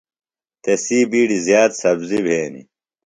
تسی 0.63 0.99
بِیڈیۡ 1.11 1.41
زیات 1.47 1.71
سبزیۡ 1.81 2.23
بِھینیۡ۔ 2.25 2.65